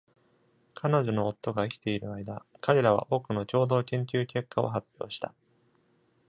[0.73, 5.31] 彼女の夫が生きている間、彼らは多くの共同研究結果を発表した。